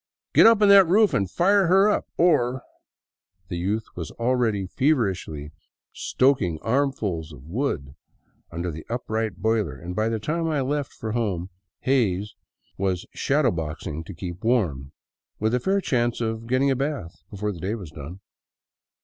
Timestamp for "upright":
8.89-9.35